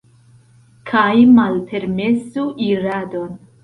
Kaj 0.93 1.13
malpermesu 1.37 2.51
iradon. 2.73 3.35